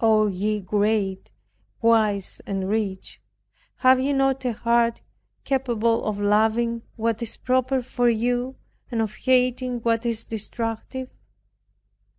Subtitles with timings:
[0.00, 1.30] O ye great,
[1.82, 3.20] wise and rich,
[3.80, 5.02] have ye not a heart
[5.44, 8.56] capable of loving what is proper for you
[8.90, 11.10] and of hating what is destructive?